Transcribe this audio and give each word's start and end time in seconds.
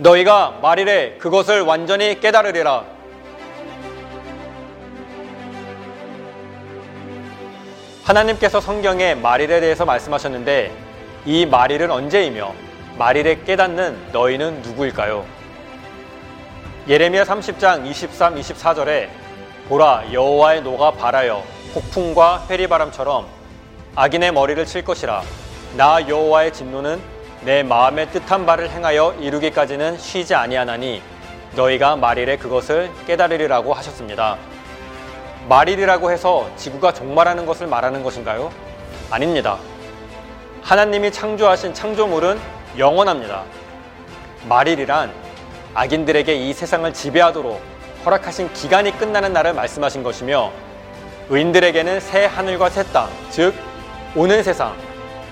너희가 0.00 0.60
말이래 0.62 1.18
그것을 1.18 1.60
완전히 1.60 2.18
깨달으리라. 2.20 2.84
하나님께서 8.04 8.60
성경에 8.60 9.14
말일에 9.14 9.60
대해서 9.60 9.84
말씀하셨는데 9.84 10.72
이 11.26 11.44
말일은 11.44 11.90
언제이며 11.90 12.52
말일에 12.98 13.42
깨닫는 13.44 14.08
너희는 14.12 14.62
누구일까요? 14.62 15.24
예레미야 16.88 17.24
30장 17.24 17.86
23, 17.86 18.36
24절에 18.36 19.08
보라 19.68 20.04
여호와의 20.12 20.62
노가 20.62 20.92
발하여 20.92 21.44
폭풍과 21.74 22.46
회리바람처럼 22.48 23.26
악인의 23.94 24.32
머리를 24.32 24.64
칠 24.64 24.82
것이라 24.82 25.22
나 25.76 26.08
여호와의 26.08 26.52
진노는 26.52 27.00
내 27.42 27.62
마음의 27.62 28.10
뜻한 28.10 28.44
바를 28.44 28.68
행하여 28.68 29.14
이루기까지는 29.18 29.96
쉬지 29.96 30.34
아니하나니 30.34 31.02
너희가 31.56 31.96
말일에 31.96 32.36
그것을 32.36 32.90
깨달으리라고 33.06 33.72
하셨습니다. 33.72 34.36
말일이라고 35.48 36.10
해서 36.10 36.50
지구가 36.56 36.92
종말하는 36.92 37.46
것을 37.46 37.66
말하는 37.66 38.02
것인가요? 38.02 38.52
아닙니다. 39.10 39.56
하나님이 40.62 41.10
창조하신 41.10 41.72
창조물은 41.72 42.38
영원합니다. 42.76 43.44
말일이란 44.46 45.10
악인들에게 45.72 46.34
이 46.34 46.52
세상을 46.52 46.92
지배하도록 46.92 47.58
허락하신 48.04 48.52
기간이 48.52 48.96
끝나는 48.98 49.32
날을 49.32 49.54
말씀하신 49.54 50.02
것이며 50.02 50.52
의인들에게는 51.30 52.00
새 52.00 52.26
하늘과 52.26 52.68
새 52.68 52.82
땅, 52.92 53.08
즉 53.30 53.54
오는 54.14 54.42
세상, 54.42 54.76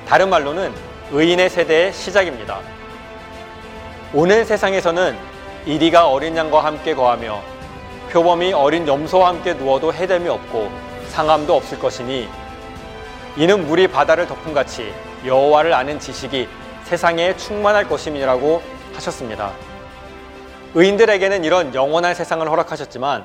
다른 0.07 0.31
말로는 0.31 0.88
의인의 1.11 1.49
세대의 1.49 1.93
시작입니다. 1.95 2.61
오는 4.13 4.45
세상에서는 4.45 5.17
이리가 5.65 6.09
어린 6.09 6.37
양과 6.37 6.63
함께 6.63 6.95
거하며 6.95 7.43
표범이 8.11 8.53
어린 8.53 8.87
염소와 8.87 9.29
함께 9.29 9.55
누워도 9.55 9.95
해됨이 9.95 10.29
없고 10.29 10.71
상함도 11.09 11.57
없을 11.57 11.79
것이니 11.79 12.29
이는 13.39 13.67
물이 13.67 13.89
바다를 13.89 14.27
덮음 14.27 14.53
같이 14.53 14.93
여호와를 15.25 15.73
아는 15.73 15.99
지식이 15.99 16.47
세상에 16.85 17.37
충만할 17.37 17.89
것임이라고 17.89 18.63
하셨습니다. 18.95 19.53
의인들에게는 20.75 21.45
이런 21.45 21.75
영원한 21.75 22.15
세상을 22.15 22.47
허락하셨지만 22.47 23.25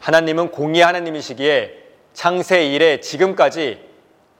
하나님은 0.00 0.50
공의 0.50 0.82
하나님이시기에 0.82 1.72
창세 2.12 2.66
이래 2.66 3.00
지금까지 3.00 3.85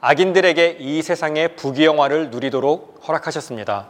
악인들에게 0.09 0.77
이 0.79 1.03
세상의 1.03 1.57
부귀영화를 1.57 2.31
누리도록 2.31 3.01
허락하셨습니다. 3.09 3.89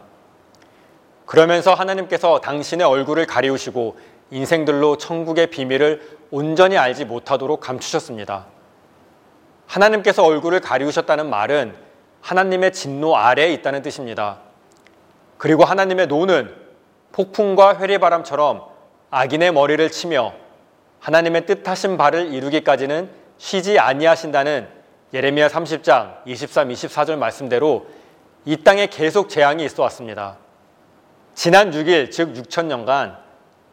그러면서 1.26 1.74
하나님께서 1.74 2.40
당신의 2.40 2.86
얼굴을 2.86 3.26
가리우시고 3.26 3.98
인생들로 4.30 4.96
천국의 4.96 5.48
비밀을 5.48 6.16
온전히 6.30 6.78
알지 6.78 7.04
못하도록 7.04 7.60
감추셨습니다. 7.60 8.46
하나님께서 9.66 10.24
얼굴을 10.24 10.60
가리우셨다는 10.60 11.28
말은 11.28 11.74
하나님의 12.22 12.72
진노 12.72 13.14
아래에 13.14 13.52
있다는 13.52 13.82
뜻입니다. 13.82 14.38
그리고 15.36 15.66
하나님의 15.66 16.06
노는 16.06 16.50
폭풍과 17.12 17.78
회리바람처럼 17.78 18.62
악인의 19.10 19.52
머리를 19.52 19.90
치며 19.90 20.32
하나님의 20.98 21.44
뜻하신 21.44 21.98
바를 21.98 22.32
이루기까지는 22.32 23.10
쉬지 23.36 23.78
아니하신다는 23.78 24.75
예레미야 25.16 25.48
30장 25.48 26.16
23, 26.26 26.68
24절 26.68 27.16
말씀대로 27.16 27.86
이 28.44 28.58
땅에 28.58 28.86
계속 28.86 29.30
재앙이 29.30 29.64
있어 29.64 29.82
왔습니다. 29.84 30.36
지난 31.34 31.70
6일, 31.70 32.10
즉 32.10 32.34
6천년간 32.34 33.16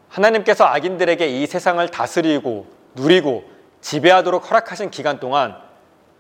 하나님께서 0.08 0.64
악인들에게 0.64 1.28
이 1.28 1.46
세상을 1.46 1.86
다스리고 1.90 2.68
누리고 2.96 3.44
지배하도록 3.82 4.50
허락하신 4.50 4.90
기간 4.90 5.20
동안 5.20 5.58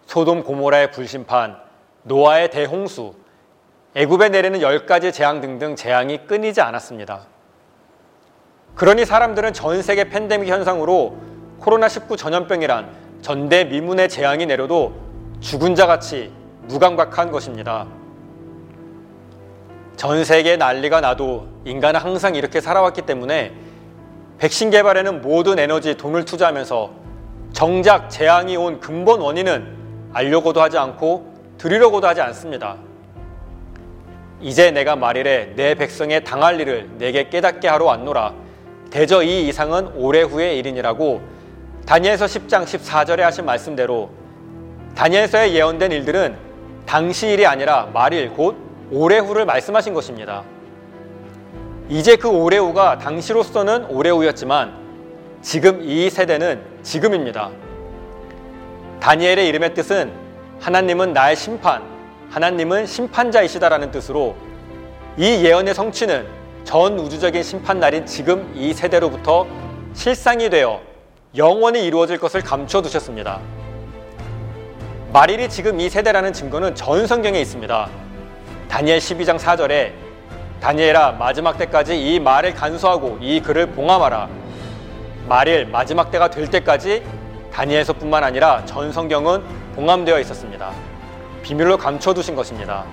소돔 0.07 0.43
고모라의 0.43 0.91
불심판, 0.91 1.57
노아의 2.03 2.49
대홍수, 2.49 3.13
애굽에 3.95 4.27
내리는 4.27 4.61
열 4.61 4.85
가지 4.85 5.13
재앙 5.13 5.39
등등 5.39 5.77
재앙이 5.77 6.25
끊이지 6.27 6.59
않았습니다. 6.59 7.27
그러니 8.75 9.05
사람들은 9.05 9.53
전 9.53 9.81
세계 9.81 10.09
팬데믹 10.09 10.49
현상으로 10.49 11.17
코로나19 11.61 12.17
전염병이란 12.17 13.21
전대미문의 13.21 14.09
재앙이 14.09 14.47
내려도 14.47 15.12
죽은 15.43 15.75
자 15.75 15.85
같이 15.85 16.31
무감각한 16.69 17.29
것입니다. 17.29 17.85
전 19.97 20.23
세계 20.23 20.55
난리가 20.55 21.01
나도 21.01 21.47
인간은 21.65 21.99
항상 21.99 22.35
이렇게 22.35 22.61
살아왔기 22.61 23.01
때문에 23.01 23.53
백신 24.37 24.69
개발에는 24.69 25.21
모든 25.21 25.59
에너지, 25.59 25.95
돈을 25.97 26.23
투자하면서 26.23 26.91
정작 27.51 28.09
재앙이 28.09 28.55
온 28.55 28.79
근본 28.79 29.19
원인은 29.19 29.67
알려고도 30.13 30.61
하지 30.61 30.77
않고 30.77 31.33
드리려고도 31.57 32.07
하지 32.07 32.21
않습니다. 32.21 32.77
이제 34.39 34.71
내가 34.71 34.95
말이래 34.95 35.55
내 35.57 35.75
백성의 35.75 36.23
당할 36.23 36.59
일을 36.61 36.89
내게 36.97 37.27
깨닫게 37.27 37.67
하러 37.67 37.85
왔노라. 37.85 38.33
대저 38.89 39.21
이 39.23 39.49
이상은 39.49 39.91
오래 39.95 40.21
후의 40.21 40.57
일이니라고 40.57 41.21
다니엘서 41.85 42.25
10장 42.27 42.63
14절에 42.63 43.19
하신 43.19 43.45
말씀대로 43.45 44.22
다니엘서에 44.95 45.53
예언된 45.53 45.91
일들은 45.91 46.35
당시 46.85 47.27
일이 47.29 47.45
아니라 47.45 47.87
말일 47.93 48.31
곧 48.31 48.55
오래 48.91 49.17
후를 49.17 49.45
말씀하신 49.45 49.93
것입니다. 49.93 50.43
이제 51.89 52.15
그 52.15 52.29
오래 52.29 52.57
후가 52.57 52.99
당시로서는 52.99 53.85
오래 53.85 54.09
후였지만 54.09 54.73
지금 55.41 55.81
이 55.83 56.09
세대는 56.09 56.61
지금입니다. 56.83 57.49
다니엘의 58.99 59.47
이름의 59.47 59.73
뜻은 59.73 60.13
하나님은 60.59 61.13
나의 61.13 61.35
심판, 61.35 61.83
하나님은 62.29 62.85
심판자이시다라는 62.85 63.91
뜻으로 63.91 64.35
이 65.17 65.43
예언의 65.43 65.73
성취는 65.73 66.25
전 66.63 66.97
우주적인 66.97 67.43
심판 67.43 67.79
날인 67.79 68.05
지금 68.05 68.51
이 68.55 68.73
세대로부터 68.73 69.45
실상이 69.93 70.49
되어 70.49 70.81
영원히 71.35 71.85
이루어질 71.85 72.17
것을 72.17 72.41
감춰 72.41 72.81
두셨습니다. 72.81 73.41
말일이 75.13 75.47
지금 75.47 75.79
이 75.79 75.91
세대라는 75.91 76.33
증거는 76.33 76.73
전 76.73 77.05
성경에 77.05 77.39
있습니다. 77.39 77.87
다니엘 78.67 78.97
12장 78.97 79.37
4절에 79.37 79.91
다니엘아 80.59 81.11
마지막 81.11 81.55
때까지 81.59 82.01
이 82.01 82.19
말을 82.19 82.55
간수하고 82.55 83.19
이 83.21 83.39
글을 83.39 83.67
봉함하라. 83.67 84.27
말일 85.27 85.67
마지막 85.67 86.09
때가 86.09 86.31
될 86.31 86.49
때까지 86.49 87.03
다니엘서뿐만 87.53 88.23
아니라 88.23 88.65
전 88.65 88.91
성경은 88.91 89.43
봉함되어 89.75 90.19
있었습니다. 90.21 90.71
비밀로 91.43 91.77
감춰두신 91.77 92.35
것입니다. 92.35 92.83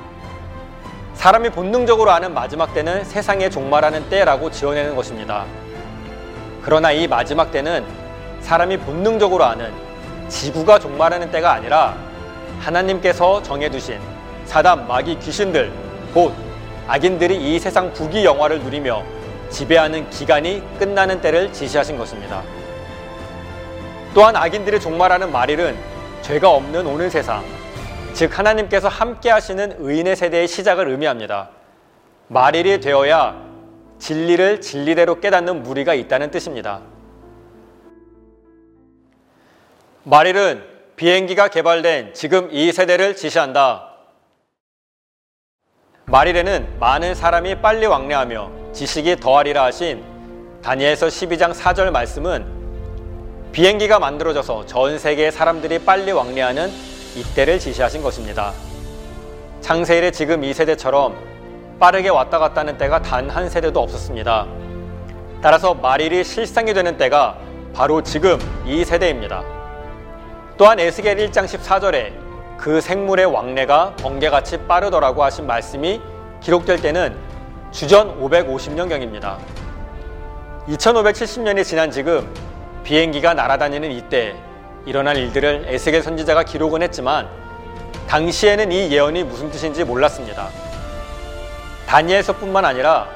사람이 1.15 1.49
본능적으로 1.49 2.11
아는 2.11 2.35
마지막 2.35 2.75
때는 2.75 3.03
세상의 3.03 3.51
종말하는 3.51 4.11
때라고 4.11 4.51
지어내는 4.51 4.95
것입니다. 4.95 5.47
그러나 6.61 6.93
이 6.93 7.09
마지막 7.09 7.51
때는 7.51 7.83
사람이 8.43 8.77
본능적으로 8.81 9.43
아는 9.43 9.73
지구가 10.29 10.79
종말하는 10.79 11.31
때가 11.31 11.53
아니라 11.53 12.10
하나님께서 12.61 13.43
정해두신 13.43 13.99
사단, 14.45 14.87
마귀, 14.87 15.19
귀신들, 15.19 15.73
곧 16.13 16.33
악인들이 16.87 17.37
이 17.37 17.59
세상 17.59 17.93
부귀 17.93 18.25
영화를 18.25 18.61
누리며 18.61 19.03
지배하는 19.49 20.09
기간이 20.11 20.63
끝나는 20.79 21.21
때를 21.21 21.53
지시하신 21.53 21.97
것입니다. 21.97 22.43
또한 24.15 24.37
악인들이 24.37 24.81
종말하는 24.81 25.33
말일은 25.33 25.77
죄가 26.23 26.51
없는 26.51 26.87
오는 26.87 27.09
세상, 27.09 27.45
즉 28.13 28.37
하나님께서 28.37 28.89
함께 28.89 29.31
하시는 29.31 29.77
의인의 29.79 30.17
세대의 30.17 30.49
시작을 30.49 30.89
의미합니다. 30.89 31.51
말일이 32.29 32.81
되어야 32.81 33.37
진리를 33.99 34.61
진리대로 34.61 35.21
깨닫는 35.21 35.63
무리가 35.63 35.95
있다는 35.95 36.31
뜻입니다. 36.31 36.81
말일은 40.05 40.70
비행기가 41.01 41.49
개발된 41.49 42.13
지금 42.13 42.51
이 42.53 42.73
세대를 42.73 43.17
지시한다. 43.17 43.89
말일에는 46.05 46.79
많은 46.79 47.15
사람이 47.15 47.63
빨리 47.63 47.87
왕래하며 47.87 48.73
지식이 48.75 49.17
더하리라 49.17 49.65
하신 49.65 50.05
다니엘서 50.63 51.07
12장 51.07 51.55
4절 51.55 51.91
말씀은 51.91 52.45
비행기가 53.51 53.99
만들어져서 53.99 54.67
전 54.67 54.99
세계의 54.99 55.33
사람들이 55.33 55.79
빨리 55.87 56.13
왕래하는 56.13 56.71
이때를 57.17 57.59
지시하신 57.59 58.03
것입니다. 58.03 58.53
창세일의 59.63 60.13
지금 60.13 60.45
이 60.45 60.53
세대처럼 60.53 61.79
빠르게 61.81 62.11
왔다 62.11 62.39
갔다 62.39 62.61
하는 62.61 62.77
때가 62.77 63.01
단 63.01 63.31
한 63.31 63.49
세대도 63.49 63.81
없었습니다. 63.81 64.47
따라서 65.41 65.73
말일이 65.73 66.23
실상이 66.25 66.75
되는 66.75 66.99
때가 66.99 67.39
바로 67.73 68.03
지금 68.03 68.39
이 68.67 68.85
세대입니다. 68.85 69.60
또한 70.61 70.79
에스겔 70.79 71.17
1장 71.17 71.47
14절에 71.47 72.13
그 72.59 72.83
생물의 72.83 73.25
왕래가 73.25 73.97
번개같이 73.97 74.59
빠르더라고 74.67 75.25
하신 75.25 75.47
말씀이 75.47 76.03
기록될 76.43 76.83
때는 76.83 77.17
주전 77.71 78.21
550년경입니다. 78.21 79.39
2570년이 80.69 81.65
지난 81.65 81.91
지금 81.91 82.31
비행기가 82.85 83.33
날아다니는 83.33 83.91
이때 83.91 84.37
일어날 84.85 85.17
일들을 85.17 85.65
에스겔 85.67 86.03
선지자가 86.03 86.43
기록은 86.43 86.83
했지만 86.83 87.27
당시에는 88.07 88.71
이 88.71 88.93
예언이 88.93 89.25
무슨 89.25 89.51
뜻인지 89.51 89.85
몰랐습니다. 89.85 90.51
다니엘서뿐만 91.87 92.67
아니라 92.67 93.09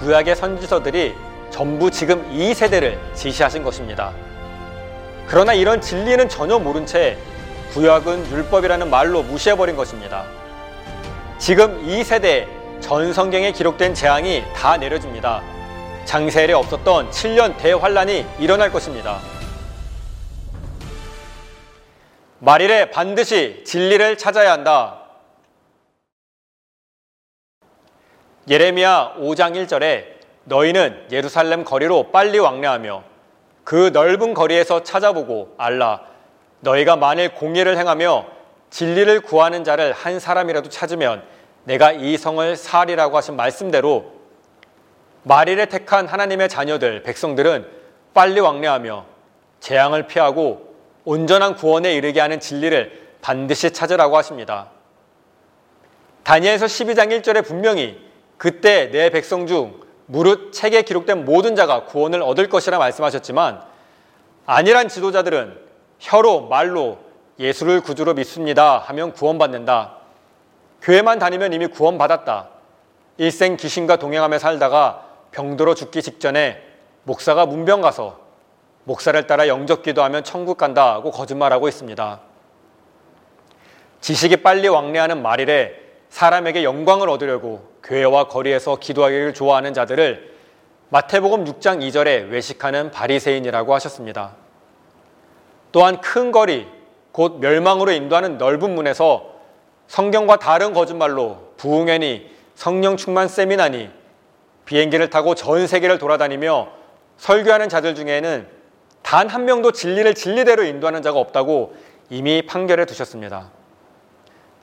구약의 0.00 0.34
선지서들이 0.34 1.14
전부 1.50 1.90
지금 1.90 2.26
이 2.32 2.54
세대를 2.54 2.98
지시하신 3.12 3.64
것입니다. 3.64 4.14
그러나 5.26 5.52
이런 5.52 5.80
진리는 5.80 6.28
전혀 6.28 6.58
모른 6.58 6.86
채 6.86 7.18
구약은 7.72 8.30
율법이라는 8.30 8.88
말로 8.88 9.22
무시해버린 9.22 9.76
것입니다. 9.76 10.24
지금 11.38 11.84
이 11.88 12.04
세대에 12.04 12.46
전 12.80 13.12
성경에 13.12 13.52
기록된 13.52 13.94
재앙이 13.94 14.44
다 14.54 14.76
내려집니다. 14.76 15.42
장세일에 16.04 16.52
없었던 16.52 17.10
7년 17.10 17.58
대환란이 17.58 18.24
일어날 18.38 18.70
것입니다. 18.70 19.18
말일에 22.38 22.90
반드시 22.90 23.64
진리를 23.66 24.16
찾아야 24.18 24.52
한다. 24.52 25.02
예레미야 28.48 29.16
5장 29.18 29.56
1절에 29.56 30.04
너희는 30.44 31.08
예루살렘 31.10 31.64
거리로 31.64 32.12
빨리 32.12 32.38
왕래하며 32.38 33.15
그 33.66 33.90
넓은 33.92 34.32
거리에서 34.32 34.84
찾아보고 34.84 35.56
알라 35.58 36.02
너희가 36.60 36.94
만일 36.94 37.34
공의를 37.34 37.76
행하며 37.76 38.24
진리를 38.70 39.22
구하는 39.22 39.64
자를 39.64 39.92
한 39.92 40.20
사람이라도 40.20 40.68
찾으면 40.68 41.24
내가 41.64 41.90
이 41.90 42.16
성을 42.16 42.54
살이라고 42.54 43.16
하신 43.16 43.34
말씀대로 43.34 44.12
말일에 45.24 45.66
택한 45.66 46.06
하나님의 46.06 46.48
자녀들 46.48 47.02
백성들은 47.02 47.66
빨리 48.14 48.38
왕래하며 48.38 49.04
재앙을 49.58 50.06
피하고 50.06 50.72
온전한 51.04 51.56
구원에 51.56 51.92
이르게 51.92 52.20
하는 52.20 52.38
진리를 52.38 53.08
반드시 53.20 53.72
찾으라고 53.72 54.16
하십니다. 54.16 54.70
다니엘서 56.22 56.66
12장 56.66 57.20
1절에 57.20 57.44
분명히 57.44 58.00
그때 58.38 58.92
내 58.92 59.10
백성 59.10 59.48
중 59.48 59.85
무릇 60.06 60.52
책에 60.52 60.82
기록된 60.82 61.24
모든 61.24 61.56
자가 61.56 61.84
구원을 61.84 62.22
얻을 62.22 62.48
것이라 62.48 62.78
말씀하셨지만 62.78 63.62
아니란 64.46 64.88
지도자들은 64.88 65.58
혀로 65.98 66.46
말로 66.46 66.98
예수를 67.38 67.80
구주로 67.80 68.14
믿습니다 68.14 68.78
하면 68.78 69.12
구원받는다. 69.12 69.96
교회만 70.82 71.18
다니면 71.18 71.52
이미 71.52 71.66
구원받았다. 71.66 72.48
일생 73.18 73.56
귀신과 73.56 73.96
동행하며 73.96 74.38
살다가 74.38 75.06
병들어 75.32 75.74
죽기 75.74 76.02
직전에 76.02 76.62
목사가 77.02 77.46
문병 77.46 77.80
가서 77.80 78.20
목사를 78.84 79.26
따라 79.26 79.48
영접 79.48 79.82
기도하면 79.82 80.22
천국 80.22 80.58
간다고 80.58 81.10
거짓말하고 81.10 81.66
있습니다. 81.66 82.20
지식이 84.00 84.38
빨리 84.38 84.68
왕래하는 84.68 85.22
말일에 85.22 85.74
사람에게 86.08 86.62
영광을 86.62 87.10
얻으려고 87.10 87.68
교회와 87.86 88.28
거리에서 88.28 88.76
기도하기를 88.76 89.34
좋아하는 89.34 89.72
자들을 89.72 90.34
마태복음 90.90 91.44
6장 91.44 91.80
2절에 91.80 92.30
외식하는 92.30 92.90
바리새인이라고 92.90 93.74
하셨습니다. 93.74 94.34
또한 95.72 96.00
큰 96.00 96.32
거리, 96.32 96.66
곧 97.12 97.38
멸망으로 97.40 97.92
인도하는 97.92 98.38
넓은 98.38 98.74
문에서 98.74 99.34
성경과 99.88 100.36
다른 100.36 100.72
거짓말로 100.72 101.52
부흥회니 101.56 102.30
성령 102.54 102.96
충만 102.96 103.28
세미나니 103.28 103.90
비행기를 104.64 105.10
타고 105.10 105.34
전 105.34 105.66
세계를 105.66 105.98
돌아다니며 105.98 106.68
설교하는 107.18 107.68
자들 107.68 107.94
중에는 107.94 108.48
단 109.02 109.28
한 109.28 109.44
명도 109.44 109.70
진리를 109.70 110.14
진리대로 110.14 110.64
인도하는 110.64 111.00
자가 111.02 111.20
없다고 111.20 111.76
이미 112.10 112.42
판결해 112.44 112.86
두셨습니다. 112.86 113.50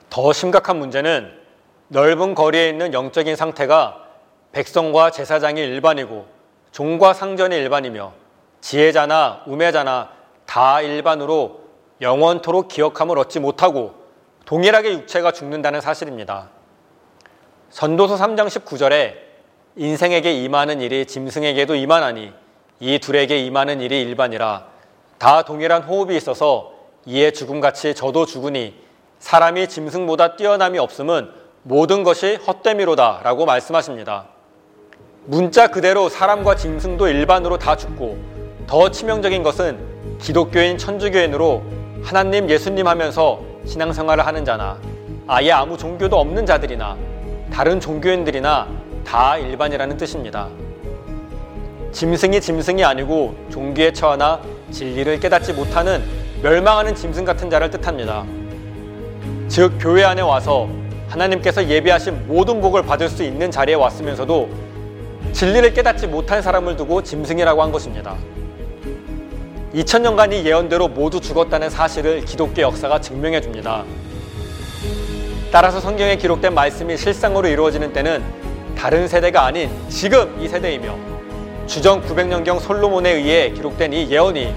더 0.10 0.34
심각한 0.34 0.78
문제는 0.78 1.43
넓은 1.88 2.36
거리에 2.36 2.70
있는 2.70 2.94
영적인 2.94 3.36
상태가 3.36 4.04
백성과 4.52 5.12
제사장이 5.12 5.62
일반이고 5.62 6.26
종과 6.72 7.14
상전이 7.14 7.56
일반이며 7.56 8.14
지혜자나 8.62 9.44
우매자나 9.48 10.10
다 10.46 10.82
일반으로 10.82 11.62
영원토록 12.02 12.68
기억함을 12.68 13.18
얻지 13.20 13.40
못하고 13.40 13.94
동일하게 14.46 14.92
육체가 14.94 15.32
죽는다는 15.32 15.82
사실입니다. 15.82 16.50
전도서 17.70 18.16
3장 18.16 18.48
19절에 18.48 19.16
인생에게 19.76 20.34
임하는 20.34 20.82
일이 20.82 21.06
짐승에게도 21.06 21.76
임하나니 21.76 22.32
이 22.80 23.00
둘에게 23.00 23.40
임하는 23.46 23.82
일이 23.82 24.02
일반이라 24.02 24.68
다 25.18 25.44
동일한 25.44 25.84
호흡이 25.84 26.16
있어서 26.16 26.74
이에 27.06 27.32
죽음같이 27.32 27.96
저도 27.96 28.26
죽으니 28.26 28.76
사람이 29.20 29.68
짐승보다 29.70 30.36
뛰어남이 30.36 30.78
없음은 30.80 31.43
모든 31.66 32.04
것이 32.04 32.36
헛되미로다 32.46 33.22
라고 33.24 33.46
말씀하십니다. 33.46 34.26
문자 35.26 35.68
그대로 35.68 36.10
사람과 36.10 36.58
짐승도 36.58 37.08
일반으로 37.08 37.58
다 37.58 37.78
죽고 37.78 38.18
더 38.68 38.92
치명적인 38.92 39.44
것은 39.44 40.18
기독교인 40.20 40.78
천주교인으로 40.78 41.64
하나님 42.04 42.50
예수님 42.50 42.86
하면서 42.86 43.40
신앙생활을 43.66 44.26
하는 44.26 44.44
자나 44.44 44.78
아예 45.26 45.54
아무 45.54 45.78
종교도 45.78 46.20
없는 46.20 46.46
자들이나 46.46 46.98
다른 47.50 47.80
종교인들이나 47.80 48.68
다 49.06 49.38
일반이라는 49.38 49.96
뜻입니다. 49.96 50.50
짐승이 51.94 52.42
짐승이 52.42 52.84
아니고 52.84 53.36
종교에 53.50 53.94
처하나 53.94 54.42
진리를 54.72 55.18
깨닫지 55.22 55.54
못하는 55.54 56.04
멸망하는 56.42 56.94
짐승 56.94 57.24
같은 57.24 57.50
자를 57.50 57.70
뜻합니다. 57.72 58.26
즉 59.48 59.78
교회 59.80 60.04
안에 60.04 60.22
와서 60.22 60.68
하나님께서 61.14 61.68
예비하신 61.68 62.28
모든 62.28 62.60
복을 62.60 62.84
받을 62.84 63.08
수 63.08 63.24
있는 63.24 63.52
자리에 63.52 63.76
왔으면서도 63.76 64.50
진리를 65.32 65.74
깨닫지 65.74 66.08
못한 66.08 66.42
사람을 66.42 66.76
두고 66.76 67.04
짐승이라고 67.04 67.62
한 67.62 67.72
것입니다. 67.72 68.16
2000년간 69.76 70.34
이 70.34 70.46
예언대로 70.46 70.88
모두 70.88 71.20
죽었다는 71.20 71.70
사실을 71.70 72.26
기독교 72.26 72.62
역사가 72.62 73.02
증명해 73.02 73.42
줍니다. 73.42 73.84
따라서 75.52 75.80
성경에 75.80 76.18
기록된 76.18 76.54
말씀이 76.54 76.98
실상으로 76.98 77.48
이루어지는 77.48 77.94
때는 77.94 78.24
다른 78.76 79.08
세대가 79.08 79.46
아닌 79.46 79.70
지금 79.90 80.40
이 80.42 80.48
세대이며 80.48 80.98
주전 81.68 82.02
900년경 82.02 82.60
솔로몬에 82.60 83.12
의해 83.12 83.52
기록된 83.52 83.94
이 83.94 84.10
예언이 84.10 84.54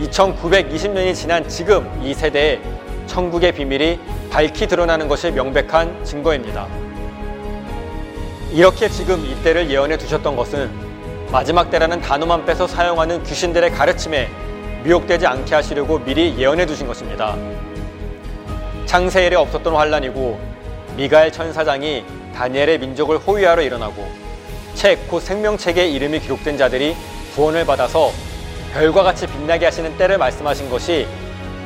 2920년이 0.00 1.14
지난 1.14 1.48
지금 1.48 1.88
이 2.02 2.14
세대에 2.14 2.60
천국의 3.06 3.52
비밀이 3.52 3.98
밝히 4.30 4.66
드러나는 4.66 5.08
것이 5.08 5.30
명백한 5.30 6.04
증거입니다. 6.04 6.66
이렇게 8.52 8.88
지금 8.88 9.24
이때를 9.24 9.70
예언해 9.70 9.96
두셨던 9.98 10.36
것은 10.36 10.70
마지막 11.30 11.70
때라는 11.70 12.00
단어만 12.00 12.46
빼서 12.46 12.66
사용하는 12.66 13.22
귀신들의 13.22 13.70
가르침에 13.70 14.28
미혹되지 14.84 15.26
않게 15.26 15.54
하시려고 15.54 15.98
미리 15.98 16.34
예언해 16.38 16.64
두신 16.64 16.86
것입니다. 16.86 17.36
창세일에 18.86 19.36
없었던 19.36 19.74
환란이고 19.74 20.40
미가엘 20.96 21.30
천사장이 21.30 22.04
다니엘의 22.34 22.78
민족을 22.78 23.18
호위하러 23.18 23.62
일어나고 23.62 24.08
책, 24.74 25.08
곧 25.08 25.20
생명책에 25.20 25.88
이름이 25.88 26.20
기록된 26.20 26.56
자들이 26.56 26.96
구원을 27.34 27.66
받아서 27.66 28.10
별과 28.72 29.02
같이 29.02 29.26
빛나게 29.26 29.64
하시는 29.64 29.96
때를 29.98 30.18
말씀하신 30.18 30.70
것이 30.70 31.06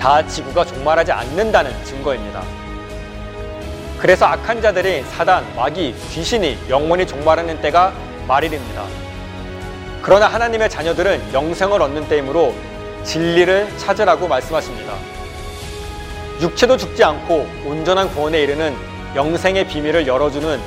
다 0.03 0.27
지구가 0.27 0.65
종말하지 0.65 1.13
않는다는 1.13 1.73
증거입니다. 1.85 2.43
그래서 4.01 4.27
악한 4.27 4.61
자들이 4.61 5.05
사단, 5.05 5.45
마귀, 5.55 5.95
귀신이 6.11 6.59
영원히 6.69 7.07
종말하는 7.07 7.61
때가 7.61 7.93
말일입니다. 8.27 8.85
그러나 10.03 10.27
하나님의 10.27 10.69
자녀들은 10.71 11.33
영생을 11.33 11.81
얻는 11.81 12.09
때이므로 12.09 12.53
진리를 13.05 13.79
찾으라고 13.79 14.27
말씀하십니다. 14.27 14.93
육체도 16.41 16.77
죽지 16.79 17.05
않고 17.05 17.47
온전한 17.65 18.09
구원에 18.09 18.41
이르는 18.41 18.75
영생의 19.15 19.69
비밀을 19.69 20.09
열어주는 20.09 20.61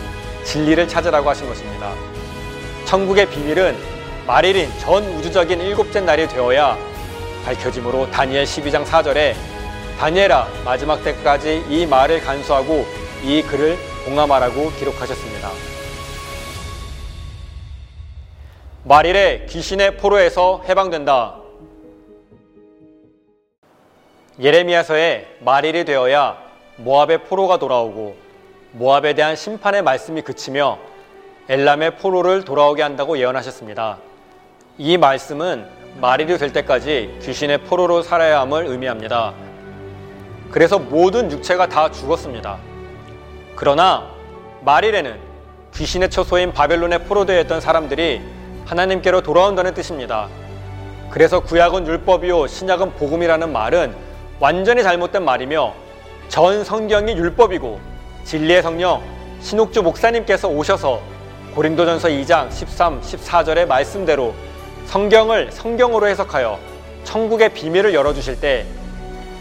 진리를 0.45 0.87
찾으라고 0.87 1.29
하신 1.29 1.49
것입니다. 1.49 1.91
천국의 2.85 3.29
비밀은 3.29 3.75
말일인 4.25 4.71
전 4.79 5.03
우주적인 5.03 5.59
일곱째 5.59 5.99
날이 5.99 6.25
되어야 6.25 6.94
밝혀지므로 7.45 8.09
다니엘 8.09 8.43
12장 8.43 8.83
4절에 8.83 9.35
다니엘아 9.99 10.47
마지막 10.65 11.03
때까지 11.03 11.63
이 11.69 11.85
말을 11.85 12.19
간수하고 12.21 12.85
이 13.23 13.43
글을 13.43 13.77
공감하라고 14.05 14.71
기록하셨습니다. 14.71 15.51
말일에 18.83 19.45
귀신의 19.47 19.97
포로에서 19.97 20.63
해방된다. 20.67 21.37
예레미야서에 24.39 25.37
말일이 25.39 25.85
되어야 25.85 26.37
모압의 26.77 27.23
포로가 27.23 27.57
돌아오고 27.57 28.17
모압에 28.73 29.13
대한 29.13 29.35
심판의 29.35 29.81
말씀이 29.81 30.21
그치며 30.23 30.77
엘람의 31.47 31.97
포로를 31.97 32.43
돌아오게 32.43 32.81
한다고 32.81 33.17
예언하셨습니다. 33.17 33.99
이 34.77 34.97
말씀은 34.97 35.84
말일이 35.97 36.37
될 36.37 36.51
때까지 36.51 37.19
귀신의 37.21 37.59
포로로 37.59 38.01
살아야 38.01 38.41
함을 38.41 38.65
의미합니다. 38.65 39.33
그래서 40.51 40.77
모든 40.77 41.31
육체가 41.31 41.67
다 41.67 41.89
죽었습니다. 41.89 42.57
그러나 43.55 44.07
말일에는 44.61 45.17
귀신의 45.73 46.09
처소인 46.09 46.51
바벨론에 46.51 46.97
포로되어 46.99 47.39
있던 47.41 47.61
사람들이 47.61 48.21
하나님께로 48.65 49.21
돌아온다는 49.21 49.73
뜻입니다. 49.73 50.27
그래서 51.09 51.39
구약은 51.39 51.87
율법이요 51.87 52.47
신약은 52.47 52.95
복음이라는 52.95 53.51
말은 53.53 53.95
완전히 54.39 54.83
잘못된 54.83 55.23
말이며 55.23 55.73
전 56.27 56.63
성경이 56.65 57.13
율법이고 57.13 57.79
진리의 58.25 58.63
성령 58.63 59.01
신옥주 59.39 59.81
목사님께서 59.83 60.49
오셔서 60.49 60.99
고린도전서 61.53 62.09
2장 62.09 62.51
13, 62.51 62.99
14절의 62.99 63.65
말씀대로 63.65 64.33
성경을 64.85 65.51
성경으로 65.51 66.07
해석하여 66.07 66.59
천국의 67.03 67.53
비밀을 67.53 67.93
열어주실 67.93 68.39
때 68.39 68.65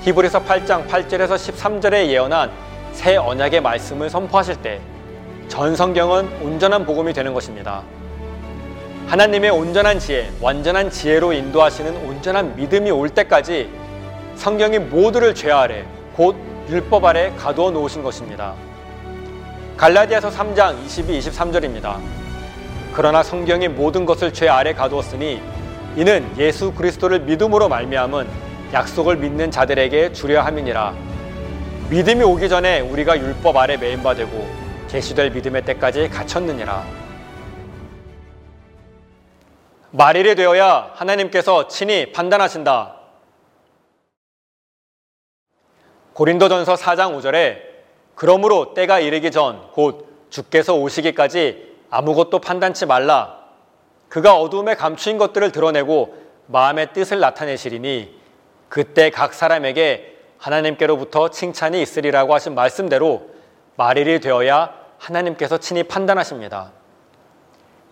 히브리서 0.03 0.45
8장 0.45 0.87
8절에서 0.87 1.35
13절에 1.37 2.09
예언한 2.09 2.51
새 2.93 3.17
언약의 3.17 3.61
말씀을 3.61 4.11
선포하실 4.11 4.57
때 4.57 4.81
전 5.49 5.77
성경은 5.77 6.43
온전한 6.43 6.85
복음이 6.85 7.13
되는 7.13 7.33
것입니다. 7.33 7.83
하나님의 9.07 9.51
온전한 9.51 9.99
지혜, 9.99 10.31
완전한 10.41 10.91
지혜로 10.91 11.33
인도하시는 11.33 11.97
온전한 12.09 12.57
믿음이 12.57 12.91
올 12.91 13.11
때까지 13.11 13.71
성경이 14.37 14.79
모두를 14.79 15.35
죄 15.35 15.51
아래, 15.53 15.85
곧 16.17 16.35
율법 16.69 17.05
아래 17.05 17.33
가두어 17.37 17.71
놓으신 17.71 18.03
것입니다. 18.03 18.55
갈라디아서 19.77 20.31
3장 20.31 20.83
22, 20.85 21.21
23절입니다. 21.21 21.99
그러나 22.95 23.23
성경이 23.25 23.69
모든 23.69 24.07
것을 24.07 24.33
죄 24.33 24.49
아래 24.49 24.73
가두었으니 24.73 25.43
이는 25.97 26.33
예수 26.39 26.73
그리스도를 26.73 27.21
믿음으로 27.21 27.69
말미암은 27.69 28.29
약속을 28.73 29.17
믿는 29.17 29.51
자들에게 29.51 30.13
주려 30.13 30.43
함이니라. 30.43 30.95
믿음이 31.91 32.23
오기 32.23 32.49
전에 32.49 32.81
우리가 32.81 33.19
율법 33.19 33.57
아래 33.57 33.77
매인바 33.77 34.15
되고 34.15 34.49
계시될 34.89 35.31
믿음의 35.31 35.65
때까지 35.65 36.09
갇혔느니라. 36.09 36.85
말일이 39.91 40.35
되어야 40.35 40.93
하나님께서 40.95 41.69
친히 41.69 42.13
판단하신다. 42.13 42.95
고린도전서 46.15 46.75
4장 46.75 47.17
5절에 47.21 47.59
그러므로 48.15 48.73
때가 48.75 49.01
이르기 49.01 49.33
전 49.33 49.71
곧 49.73 50.29
주께서 50.31 50.75
오시기까지 50.75 51.74
아무것도 51.95 52.41
판단치 52.41 52.87
말라. 52.87 53.39
그가 54.09 54.37
어두움에 54.37 54.75
감추인 54.75 55.17
것들을 55.17 55.53
드러내고 55.53 56.17
마음의 56.49 56.93
뜻을 56.93 57.21
나타내시리니 57.21 58.21
그때 58.69 59.11
각 59.11 59.33
사람에게 59.33 60.19
하나님께로부터 60.39 61.31
칭찬이 61.31 61.81
있으리라고 61.81 62.35
하신 62.35 62.57
말씀대로 62.57 63.31
말일이 63.77 64.19
되어야 64.19 64.75
하나님께서 64.99 65.59
친히 65.59 65.85
판단하십니다. 65.85 66.73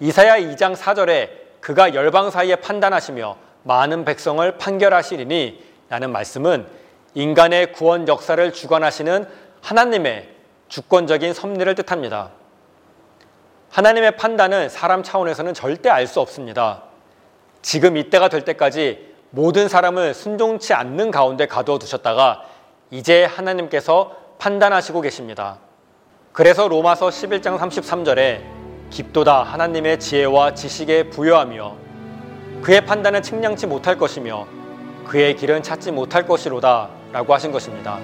이사야 0.01 0.37
2장 0.39 0.75
4절에 0.75 1.31
그가 1.61 1.95
열방 1.95 2.33
사이에 2.33 2.57
판단하시며 2.57 3.37
많은 3.63 4.05
백성을 4.05 4.59
판결하시리니 4.59 5.65
라는 5.89 6.11
말씀은 6.11 6.67
인간의 7.15 7.73
구원 7.73 8.09
역사를 8.09 8.53
주관하시는 8.53 9.29
하나님의 9.61 10.29
주권적인 10.69 11.35
섭리를 11.35 11.73
뜻합니다. 11.77 12.42
하나님의 13.73 14.17
판단은 14.19 14.69
사람 14.69 15.03
차원에서는 15.03 15.55
절대 15.55 15.89
알 15.89 16.07
수 16.07 16.21
없습니다. 16.21 16.83
지금 17.63 17.97
이때가 17.97 18.29
될 18.29 18.45
때까지 18.45 19.15
모든 19.31 19.67
사람을 19.67 20.13
순종치 20.13 20.75
않는 20.75 21.11
가운데 21.11 21.47
가두어 21.47 21.79
두셨다가 21.79 22.43
이제 22.91 23.25
하나님께서 23.25 24.15
판단하시고 24.39 25.01
계십니다. 25.01 25.57
그래서 26.33 26.69
로마서 26.69 27.09
11장 27.09 27.59
33절에 27.59 28.43
깊도다 28.91 29.43
하나님의 29.43 29.99
지혜와 30.01 30.53
지식에 30.53 31.09
부여하며 31.09 31.75
그의 32.61 32.85
판단은 32.85 33.23
측량치 33.23 33.67
못할 33.69 33.97
것이며 33.97 34.47
그의 35.07 35.35
길은 35.35 35.63
찾지 35.63 35.93
못할 35.93 36.27
것이로다 36.27 36.91
라고 37.13 37.33
하신 37.33 37.51
것입니다. 37.51 37.99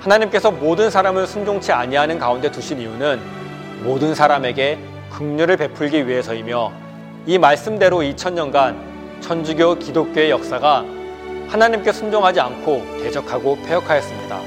하나님께서 0.00 0.50
모든 0.50 0.88
사람을 0.88 1.26
순종치 1.26 1.72
아니하는 1.72 2.18
가운데 2.18 2.50
두신 2.50 2.80
이유는 2.80 3.39
모든 3.82 4.14
사람에게 4.14 4.78
긍휼을 5.10 5.56
베풀기 5.56 6.06
위해서이며 6.06 6.72
이 7.26 7.38
말씀대로 7.38 7.98
2000년간 7.98 8.76
천주교 9.20 9.76
기독교의 9.76 10.30
역사가 10.30 10.84
하나님께 11.48 11.92
순종하지 11.92 12.40
않고 12.40 12.82
대적하고 13.02 13.58
폐역하였습니다. 13.66 14.40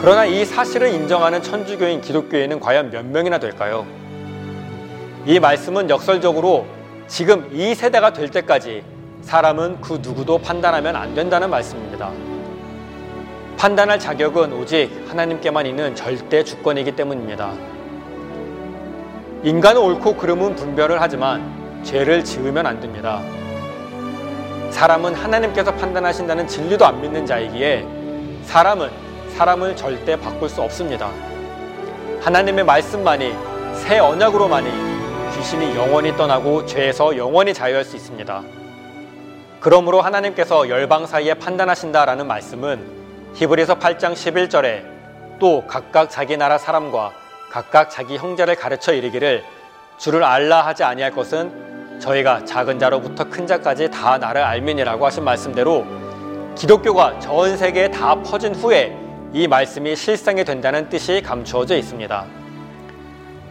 그러나 0.00 0.24
이 0.24 0.44
사실을 0.44 0.94
인정하는 0.94 1.42
천주교인 1.42 2.00
기독교인은 2.00 2.60
과연 2.60 2.90
몇 2.90 3.04
명이나 3.04 3.38
될까요? 3.38 3.86
이 5.26 5.38
말씀은 5.38 5.90
역설적으로 5.90 6.66
지금 7.06 7.50
이 7.52 7.74
세대가 7.74 8.12
될 8.12 8.30
때까지 8.30 8.82
사람은 9.22 9.80
그 9.80 9.98
누구도 10.00 10.38
판단하면 10.38 10.96
안 10.96 11.14
된다는 11.14 11.50
말씀입니다. 11.50 12.10
판단할 13.58 13.98
자격은 13.98 14.54
오직 14.54 14.90
하나님께만 15.08 15.66
있는 15.66 15.94
절대 15.94 16.42
주권이기 16.42 16.92
때문입니다. 16.96 17.52
인간은 19.42 19.80
옳고 19.80 20.16
그름은 20.16 20.54
분별을 20.54 21.00
하지만 21.00 21.82
죄를 21.82 22.22
지으면 22.22 22.66
안 22.66 22.78
됩니다. 22.78 23.22
사람은 24.70 25.14
하나님께서 25.14 25.74
판단하신다는 25.76 26.46
진리도 26.46 26.84
안 26.84 27.00
믿는 27.00 27.24
자이기에 27.24 27.86
사람은 28.42 28.90
사람을 29.36 29.76
절대 29.76 30.20
바꿀 30.20 30.50
수 30.50 30.60
없습니다. 30.60 31.10
하나님의 32.20 32.64
말씀만이 32.64 33.34
새 33.76 33.98
언약으로만이 33.98 34.70
귀신이 35.34 35.74
영원히 35.74 36.14
떠나고 36.14 36.66
죄에서 36.66 37.16
영원히 37.16 37.54
자유할 37.54 37.82
수 37.82 37.96
있습니다. 37.96 38.42
그러므로 39.60 40.02
하나님께서 40.02 40.68
열방 40.68 41.06
사이에 41.06 41.32
판단하신다라는 41.32 42.26
말씀은 42.26 42.78
히브리서 43.36 43.78
8장 43.78 44.12
11절에 44.12 44.84
또 45.38 45.64
각각 45.66 46.10
자기 46.10 46.36
나라 46.36 46.58
사람과 46.58 47.19
각각 47.50 47.90
자기 47.90 48.16
형제를 48.16 48.54
가르쳐 48.54 48.94
이르기를 48.94 49.44
주를 49.98 50.22
알라 50.22 50.64
하지 50.64 50.84
아니할 50.84 51.10
것은 51.10 51.98
저희가 52.00 52.44
작은 52.44 52.78
자로부터 52.78 53.24
큰 53.24 53.46
자까지 53.46 53.90
다 53.90 54.18
나를 54.18 54.42
알민이라고 54.42 55.04
하신 55.04 55.24
말씀대로 55.24 55.84
기독교가 56.56 57.18
전 57.18 57.56
세계에 57.56 57.90
다 57.90 58.14
퍼진 58.22 58.54
후에 58.54 58.96
이 59.32 59.48
말씀이 59.48 59.96
실상이 59.96 60.44
된다는 60.44 60.88
뜻이 60.88 61.20
감추어져 61.22 61.76
있습니다. 61.76 62.24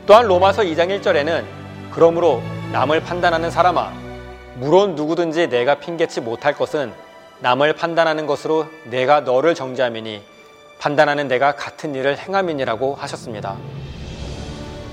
또한 0.08 0.26
로마서 0.26 0.64
2장 0.64 1.00
1절에는 1.00 1.44
그러므로 1.92 2.42
남을 2.72 3.02
판단하는 3.02 3.52
사람아 3.52 3.92
물론 4.56 4.96
누구든지 4.96 5.48
내가 5.50 5.76
핑계치 5.76 6.22
못할 6.22 6.54
것은 6.54 6.94
남을 7.40 7.74
판단하는 7.74 8.26
것으로 8.26 8.66
내가 8.86 9.22
너를 9.22 9.56
정죄함이니 9.56 10.24
판단하는 10.80 11.28
내가 11.28 11.56
같은 11.56 11.94
일을 11.94 12.18
행함이니라고 12.18 12.96
하셨습니다. 12.96 13.58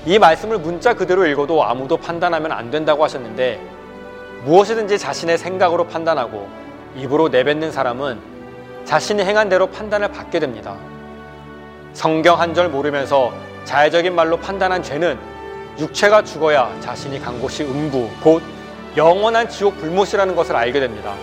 이 0.05 0.19
말씀을 0.19 0.59
문자 0.59 0.95
그대로 0.95 1.26
읽어도 1.26 1.64
아무도 1.64 1.97
판단하면 1.97 2.52
안 2.52 2.71
된다고 2.71 3.02
하셨는데 3.05 3.61
무엇이든지 4.45 4.99
자신의 4.99 5.38
생각으로 5.38 5.87
판단하고 5.87 6.49
입으로 6.97 7.28
내뱉는 7.28 7.73
사람은 7.73 8.21
자신이 8.85 9.23
행한 9.25 9.49
대로 9.49 9.66
판단을 9.69 10.09
받게 10.12 10.38
됩니다. 10.38 10.76
성경 11.93 12.40
한 12.40 12.55
절 12.55 12.69
모르면서 12.69 13.33
자의적인 13.64 14.14
말로 14.14 14.37
판단한 14.37 14.83
죄는 14.83 15.19
육체가 15.78 16.23
죽어야 16.23 16.71
자신이 16.81 17.21
간 17.21 17.40
곳이 17.40 17.64
음부, 17.64 18.09
곧 18.23 18.43
영원한 18.97 19.49
지옥 19.49 19.76
불못이라는 19.78 20.37
것을 20.37 20.57
알게 20.57 20.78
됩니다. 20.81 21.14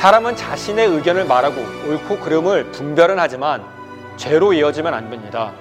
사람은 0.00 0.34
자신의 0.34 0.86
의견을 0.88 1.26
말하고 1.26 1.60
옳고 1.86 2.20
그름을 2.20 2.72
분별은 2.72 3.18
하지만 3.18 3.62
죄로 4.16 4.54
이어지면 4.54 4.94
안 4.94 5.10
됩니다. 5.10 5.52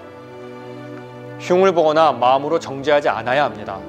흉을 1.41 1.74
보거나 1.74 2.13
마음으로 2.13 2.58
정죄하지 2.58 3.10
않아야 3.10 3.43
합니다. 3.43 3.81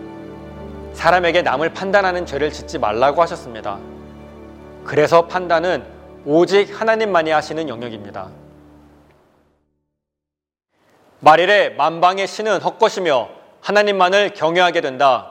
사람에게 0.92 1.42
남을 1.42 1.72
판단하는 1.72 2.26
죄를 2.26 2.50
짓지 2.50 2.80
말라고 2.80 3.22
하셨습니다. 3.22 3.78
그래서 4.82 5.28
판단은 5.28 5.84
오직 6.24 6.80
하나님만이 6.80 7.30
하시는 7.30 7.68
영역입니다. 7.68 8.26
말일에 11.20 11.68
만방의 11.70 12.26
신은 12.26 12.60
헛것이며 12.60 13.28
하나님만을 13.60 14.34
경외하게 14.34 14.80
된다. 14.80 15.29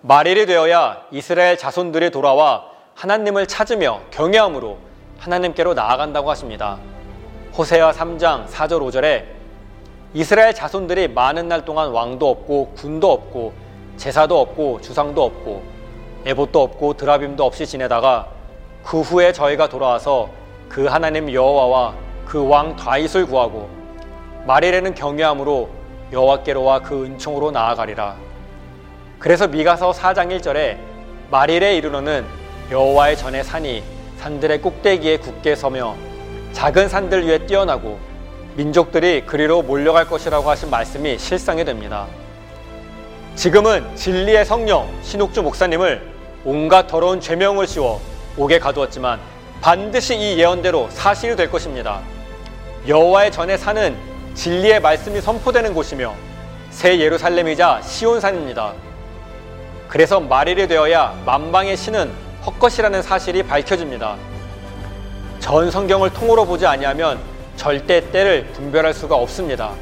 말일이 0.00 0.46
되어야 0.46 1.02
이스라엘 1.10 1.58
자손들이 1.58 2.10
돌아와 2.10 2.64
하나님을 2.94 3.46
찾으며 3.46 4.00
경외함으로 4.10 4.78
하나님께로 5.18 5.74
나아간다고 5.74 6.30
하십니다. 6.30 6.78
호세아 7.56 7.92
3장 7.92 8.46
4절 8.46 8.80
5절에 8.80 9.24
이스라엘 10.14 10.54
자손들이 10.54 11.08
많은 11.08 11.48
날 11.48 11.64
동안 11.64 11.90
왕도 11.90 12.28
없고 12.30 12.74
군도 12.76 13.12
없고 13.12 13.52
제사도 13.96 14.40
없고 14.40 14.80
주상도 14.80 15.24
없고 15.24 15.62
에봇도 16.26 16.62
없고 16.62 16.94
드라빔도 16.94 17.44
없이 17.44 17.66
지내다가 17.66 18.28
그 18.84 19.00
후에 19.00 19.32
저희가 19.32 19.68
돌아와서 19.68 20.30
그 20.68 20.86
하나님 20.86 21.32
여호와와 21.32 21.94
그 22.26 22.44
왕 22.44 22.76
다윗을 22.76 23.26
구하고 23.26 23.68
말일에는 24.46 24.94
경외함으로 24.94 25.68
여호와께로와 26.12 26.80
그 26.80 27.04
은총으로 27.04 27.50
나아가리라. 27.50 28.27
그래서 29.18 29.48
미가서 29.48 29.92
4장 29.92 30.28
1절에 30.38 30.78
말일에 31.30 31.76
이르러는 31.76 32.24
여호와의 32.70 33.16
전에 33.16 33.42
산이 33.42 33.82
산들의 34.18 34.62
꼭대기에 34.62 35.18
굳게 35.18 35.56
서며 35.56 35.96
작은 36.52 36.88
산들 36.88 37.26
위에 37.26 37.46
뛰어나고 37.46 37.98
민족들이 38.54 39.24
그리로 39.26 39.62
몰려갈 39.62 40.06
것이라고 40.06 40.48
하신 40.50 40.70
말씀이 40.70 41.18
실상이 41.18 41.64
됩니다. 41.64 42.06
지금은 43.34 43.94
진리의 43.96 44.44
성령 44.44 44.88
신옥주 45.02 45.42
목사님을 45.42 46.02
온갖 46.44 46.86
더러운 46.86 47.20
죄명을 47.20 47.66
씌워 47.66 48.00
옥에 48.36 48.58
가두었지만 48.58 49.20
반드시 49.60 50.16
이 50.16 50.38
예언대로 50.38 50.88
사실이 50.90 51.36
될 51.36 51.50
것입니다. 51.50 52.00
여호와의 52.86 53.32
전에 53.32 53.56
사는 53.56 53.96
진리의 54.34 54.80
말씀이 54.80 55.20
선포되는 55.20 55.74
곳이며 55.74 56.14
새 56.70 56.98
예루살렘이자 56.98 57.82
시온산입니다. 57.82 58.87
그래서 59.88 60.20
말일이 60.20 60.68
되어야 60.68 61.18
만방의 61.24 61.76
신은 61.76 62.12
헛것이라는 62.44 63.02
사실이 63.02 63.42
밝혀집니다. 63.44 64.16
전 65.40 65.70
성경을 65.70 66.12
통으로 66.12 66.44
보지 66.44 66.66
아니하면 66.66 67.18
절대 67.56 68.10
때를 68.10 68.46
분별할 68.52 68.92
수가 68.92 69.16
없습니다. 69.16 69.72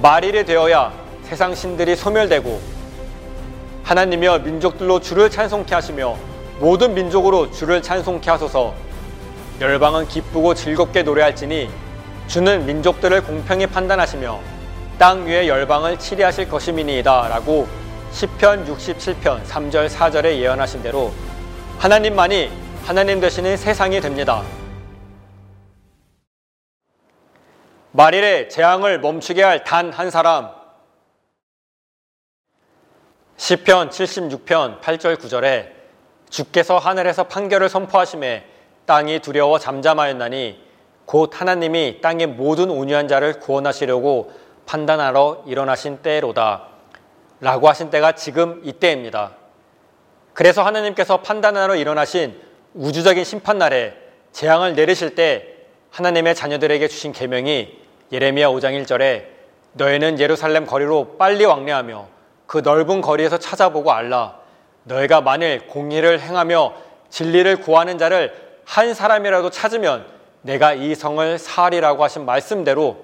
말일이 0.00 0.44
되어야 0.44 0.92
세상 1.24 1.54
신들이 1.54 1.96
소멸되고 1.96 2.60
하나님이여 3.82 4.40
민족들로 4.40 5.00
주를 5.00 5.28
찬송케 5.28 5.74
하시며 5.74 6.16
모든 6.60 6.94
민족으로 6.94 7.50
주를 7.50 7.82
찬송케 7.82 8.30
하소서 8.30 8.74
열방은 9.60 10.06
기쁘고 10.06 10.54
즐겁게 10.54 11.02
노래할지니 11.02 11.68
주는 12.28 12.64
민족들을 12.64 13.22
공평히 13.24 13.66
판단하시며 13.66 14.38
땅 14.98 15.26
위에 15.26 15.48
열방을 15.48 15.98
치리하실 15.98 16.48
것임이니이다 16.48 17.28
라고 17.28 17.66
10편 18.12 18.66
67편 18.66 19.44
3절 19.44 19.88
4절에 19.88 20.38
예언하신 20.38 20.82
대로 20.82 21.12
하나님만이 21.78 22.50
하나님 22.84 23.20
되시는 23.20 23.56
세상이 23.56 24.00
됩니다. 24.00 24.42
말일에 27.92 28.48
재앙을 28.48 29.00
멈추게 29.00 29.42
할 29.42 29.64
단 29.64 29.90
한 29.92 30.10
사람 30.10 30.50
10편 33.36 33.90
76편 33.90 34.80
8절 34.80 35.16
9절에 35.16 35.70
주께서 36.30 36.78
하늘에서 36.78 37.24
판결을 37.24 37.68
선포하심에 37.68 38.44
땅이 38.86 39.20
두려워 39.20 39.58
잠잠하였나니 39.58 40.62
곧 41.06 41.40
하나님이 41.40 42.00
땅의 42.00 42.26
모든 42.28 42.70
온유한 42.70 43.08
자를 43.08 43.38
구원하시려고 43.40 44.32
판단하러 44.66 45.44
일어나신 45.46 46.02
때로다. 46.02 46.67
라고 47.40 47.68
하신 47.68 47.90
때가 47.90 48.12
지금 48.12 48.60
이때입니다. 48.64 49.32
그래서 50.34 50.62
하나님께서 50.62 51.22
판단하러 51.22 51.76
일어나신 51.76 52.40
우주적인 52.74 53.24
심판날에 53.24 53.94
재앙을 54.32 54.74
내리실 54.74 55.14
때 55.14 55.46
하나님의 55.90 56.34
자녀들에게 56.34 56.86
주신 56.88 57.12
계명이 57.12 57.76
예레미야 58.12 58.48
5장 58.48 58.80
1절에 58.82 59.24
너희는 59.72 60.18
예루살렘 60.18 60.66
거리로 60.66 61.16
빨리 61.18 61.44
왕래하며 61.44 62.08
그 62.46 62.58
넓은 62.58 63.00
거리에서 63.00 63.38
찾아보고 63.38 63.92
알라 63.92 64.38
너희가 64.84 65.20
만일 65.20 65.66
공의를 65.66 66.20
행하며 66.20 66.74
진리를 67.10 67.60
구하는 67.60 67.98
자를 67.98 68.34
한 68.64 68.94
사람이라도 68.94 69.50
찾으면 69.50 70.06
내가 70.42 70.72
이 70.72 70.94
성을 70.94 71.38
사리라고 71.38 72.04
하신 72.04 72.24
말씀대로 72.24 72.96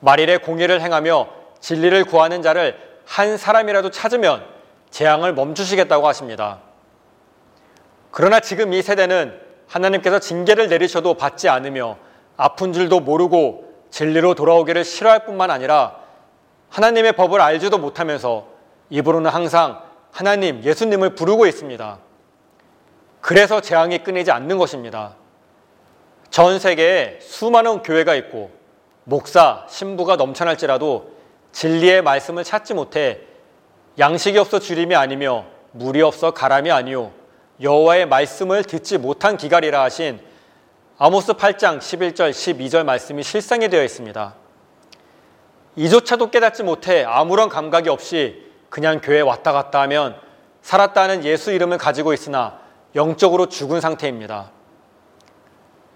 말일에 0.00 0.38
공의를 0.38 0.80
행하며 0.80 1.28
진리를 1.60 2.04
구하는 2.04 2.42
자를 2.42 2.76
한 3.06 3.36
사람이라도 3.36 3.90
찾으면 3.90 4.44
재앙을 4.90 5.34
멈추시겠다고 5.34 6.06
하십니다. 6.08 6.60
그러나 8.10 8.40
지금 8.40 8.72
이 8.72 8.80
세대는 8.80 9.40
하나님께서 9.66 10.18
징계를 10.18 10.68
내리셔도 10.68 11.14
받지 11.14 11.48
않으며 11.48 11.96
아픈 12.36 12.72
줄도 12.72 13.00
모르고 13.00 13.72
진리로 13.90 14.34
돌아오기를 14.34 14.84
싫어할 14.84 15.24
뿐만 15.24 15.50
아니라 15.50 15.96
하나님의 16.70 17.12
법을 17.14 17.40
알지도 17.40 17.78
못하면서 17.78 18.46
입으로는 18.90 19.30
항상 19.30 19.82
하나님, 20.10 20.62
예수님을 20.62 21.14
부르고 21.16 21.46
있습니다. 21.46 21.98
그래서 23.20 23.60
재앙이 23.60 23.98
끊이지 24.04 24.30
않는 24.30 24.58
것입니다. 24.58 25.16
전 26.30 26.58
세계에 26.58 27.18
수많은 27.20 27.82
교회가 27.82 28.14
있고 28.16 28.50
목사, 29.04 29.64
신부가 29.68 30.16
넘쳐날지라도 30.16 31.13
진리의 31.54 32.02
말씀을 32.02 32.42
찾지 32.42 32.74
못해 32.74 33.20
양식이 33.96 34.36
없어 34.38 34.58
주림이 34.58 34.96
아니며 34.96 35.46
물이 35.70 36.02
없어 36.02 36.32
가람이 36.32 36.70
아니요 36.72 37.12
여호와의 37.60 38.06
말씀을 38.06 38.64
듣지 38.64 38.98
못한 38.98 39.36
기갈이라 39.36 39.80
하신 39.84 40.20
아모스 40.98 41.34
8장 41.34 41.78
11절 41.78 42.30
12절 42.30 42.84
말씀이 42.84 43.22
실상이 43.22 43.68
되어 43.68 43.84
있습니다. 43.84 44.34
이조차도 45.76 46.30
깨닫지 46.30 46.64
못해 46.64 47.04
아무런 47.04 47.48
감각이 47.48 47.88
없이 47.88 48.50
그냥 48.68 49.00
교회 49.00 49.20
왔다 49.20 49.52
갔다 49.52 49.80
하면 49.82 50.16
살았다는 50.62 51.24
예수 51.24 51.52
이름을 51.52 51.78
가지고 51.78 52.12
있으나 52.12 52.58
영적으로 52.96 53.46
죽은 53.48 53.80
상태입니다. 53.80 54.50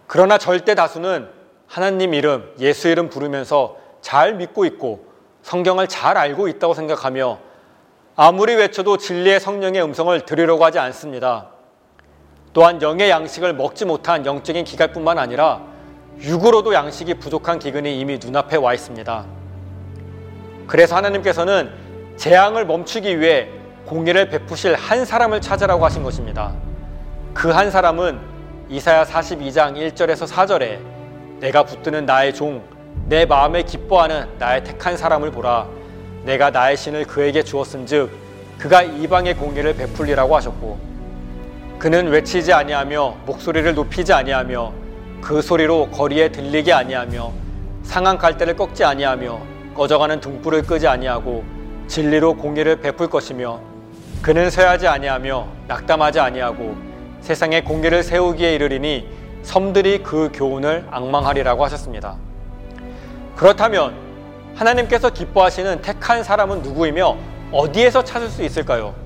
그러나 0.07 0.39
절대 0.39 0.77
다수는 0.77 1.29
하나님 1.67 2.15
이름, 2.15 2.55
예수 2.61 2.89
이름 2.89 3.09
부르면서 3.09 3.77
잘 4.01 4.35
믿고 4.35 4.65
있고 4.65 5.08
성경을 5.43 5.89
잘 5.89 6.17
알고 6.17 6.49
있다고 6.49 6.75
생각하며 6.75 7.39
아무리 8.17 8.55
외쳐도 8.55 8.97
진리의 8.97 9.41
성령의 9.41 9.83
음성을 9.83 10.21
들으려고 10.23 10.65
하지 10.65 10.79
않습니다. 10.79 11.49
또한 12.53 12.83
영의 12.83 13.11
양식을 13.11 13.55
먹지 13.55 13.85
못한 13.85 14.27
영적인 14.27 14.65
기갈뿐만 14.65 15.19
아니라 15.19 15.61
육으로도 16.21 16.75
양식이 16.75 17.15
부족한 17.15 17.59
기근이 17.61 18.01
이미 18.01 18.19
눈앞에 18.19 18.57
와 18.57 18.75
있습니다. 18.75 19.25
그래서 20.67 20.97
하나님께서는 20.97 21.71
재앙을 22.17 22.67
멈추기 22.67 23.21
위해 23.21 23.49
공의를 23.87 24.29
베푸실 24.29 24.75
한 24.75 25.05
사람을 25.05 25.41
찾으라고 25.41 25.85
하신 25.85 26.03
것입니다. 26.03 26.53
그 27.33 27.53
한 27.53 27.71
사람은 27.71 28.19
이사야 28.69 29.05
42장 29.05 29.77
1절에서 29.77 30.27
4절에 30.29 30.81
내가 31.39 31.63
붙드는 31.63 32.05
나의 32.05 32.35
종, 32.35 32.63
내 33.09 33.25
마음에 33.25 33.63
기뻐하는 33.63 34.27
나의 34.39 34.65
택한 34.65 34.95
사람을 34.95 35.31
보라. 35.31 35.67
내가 36.25 36.51
나의 36.51 36.77
신을 36.77 37.07
그에게 37.07 37.43
주었은즉 37.43 38.11
그가 38.59 38.83
이방의 38.83 39.35
공의를 39.35 39.77
베풀리라고 39.77 40.37
하셨고 40.37 40.79
그는 41.79 42.09
외치지 42.09 42.53
아니하며 42.53 43.17
목소리를 43.25 43.75
높이지 43.75 44.13
아니하며 44.13 44.73
그 45.23 45.41
소리로 45.41 45.89
거리에 45.89 46.29
들리게 46.29 46.71
아니하며 46.71 47.33
상한 47.83 48.19
갈대를 48.19 48.57
꺾지 48.57 48.85
아니하며 48.85 49.41
꺼져가는 49.75 50.21
등불을 50.21 50.65
끄지 50.65 50.87
아니하고 50.87 51.45
진리로 51.87 52.35
공의를 52.35 52.81
베풀 52.83 53.09
것이며 53.09 53.61
그는 54.21 54.51
쇠하지 54.51 54.87
아니하며 54.87 55.49
낙담하지 55.67 56.21
아니하고 56.21 56.77
세상에 57.23 57.63
공의를 57.63 58.03
세우기에 58.03 58.55
이르리니 58.57 59.09
섬들이 59.45 60.03
그 60.03 60.31
교훈을 60.35 60.87
앙망하리라고 60.91 61.65
하셨습니다. 61.65 62.28
그렇다면 63.39 63.95
하나님께서 64.57 65.11
기뻐하시는 65.11 65.81
택한 65.81 66.25
사람은 66.25 66.63
누구이며 66.63 67.17
어디에서 67.53 68.03
찾을 68.03 68.29
수 68.29 68.43
있을까요? 68.43 68.97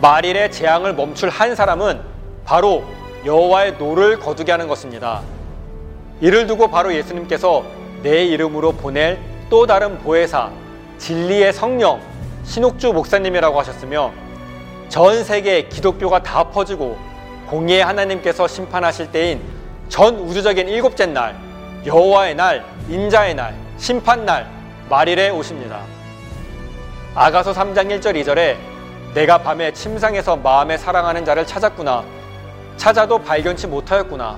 말일의 0.00 0.50
재앙을 0.50 0.94
멈출 0.94 1.28
한 1.28 1.54
사람은 1.54 2.00
바로 2.46 2.82
여호와의 3.26 3.74
노를 3.74 4.18
거두게 4.18 4.50
하는 4.50 4.68
것입니다. 4.68 5.20
이를 6.22 6.46
두고 6.46 6.70
바로 6.70 6.94
예수님께서 6.94 7.62
내 8.02 8.24
이름으로 8.24 8.72
보낼 8.72 9.18
또 9.50 9.66
다른 9.66 9.98
보혜사 9.98 10.50
진리의 10.96 11.52
성령 11.52 12.00
신옥주 12.44 12.94
목사님이라고 12.94 13.58
하셨으며 13.58 14.12
전 14.88 15.22
세계에 15.22 15.68
기독교가 15.68 16.22
다 16.22 16.44
퍼지고 16.44 16.96
공의의 17.48 17.84
하나님께서 17.84 18.48
심판하실 18.48 19.12
때인 19.12 19.42
전 19.90 20.16
우주적인 20.16 20.68
일곱째 20.68 21.04
날, 21.04 21.36
여호와의 21.84 22.34
날, 22.36 22.64
인자의 22.90 23.36
날, 23.36 23.54
심판 23.78 24.26
날, 24.26 24.50
말일에 24.88 25.30
오십니다. 25.30 25.82
아가서 27.14 27.52
3장 27.52 27.86
1절 27.88 28.20
2절에 28.20 28.56
내가 29.14 29.38
밤에 29.38 29.72
침상에서 29.72 30.34
마음에 30.36 30.76
사랑하는 30.76 31.24
자를 31.24 31.46
찾았구나. 31.46 32.02
찾아도 32.76 33.22
발견치 33.22 33.68
못하였구나. 33.68 34.36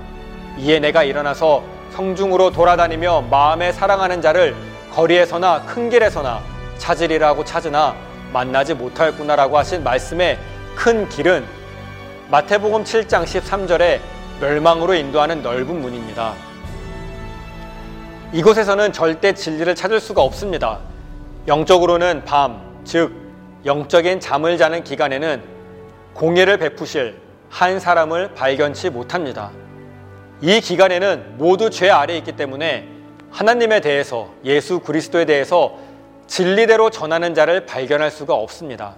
이에 0.59 0.81
내가 0.81 1.03
일어나서 1.03 1.62
성중으로 1.93 2.51
돌아다니며 2.51 3.23
마음에 3.31 3.73
사랑하는 3.73 4.21
자를 4.21 4.55
거리에서나 4.93 5.62
큰 5.62 5.88
길에서나 5.88 6.43
찾으리라고 6.77 7.47
찾으나 7.47 7.95
만나지 8.35 8.75
못하였구나라고 8.75 9.57
하신 9.57 9.83
말씀의 9.83 10.38
큰 10.75 11.09
길은 11.09 11.43
마태복음 12.31 12.85
7장 12.85 13.25
13절에 13.25 14.01
멸망으로 14.41 14.93
인도하는 14.93 15.43
넓은 15.43 15.81
문입니다. 15.81 16.52
이곳에서는 18.33 18.95
절대 18.95 19.35
진리를 19.35 19.75
찾을 19.75 20.01
수가 20.01 20.23
없습니다. 20.23 20.79
영적으로는 21.47 22.25
밤, 22.25 22.81
즉 22.83 23.12
영적인 23.66 24.21
잠을 24.21 24.57
자는 24.57 24.85
기간에는 24.85 25.42
공예를 26.14 26.57
베푸실 26.57 27.21
한 27.51 27.79
사람을 27.79 28.33
발견치 28.33 28.88
못합니다. 28.88 29.51
이 30.40 30.62
기간에는 30.62 31.35
모두 31.37 31.68
죄 31.68 31.90
아래에 31.90 32.16
있기 32.18 32.33
때문에 32.33 32.88
하나님에 33.31 33.81
대해서 33.81 34.31
예수 34.47 34.81
그리스도에 34.81 35.27
대해서 35.27 35.77
진리대로 36.27 36.88
전하는 36.88 37.35
자를 37.35 37.66
발견할 37.66 38.11
수가 38.11 38.35
없습니다. 38.35 38.97